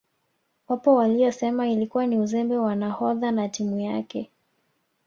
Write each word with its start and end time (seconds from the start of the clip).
Wapo 0.67 0.95
waliosema 0.95 1.67
ilikuwa 1.67 2.05
ni 2.07 2.17
uzembe 2.19 2.57
wa 2.57 2.75
nahodha 2.75 3.31
na 3.31 3.49
timu 3.49 3.79
yake 3.79 4.31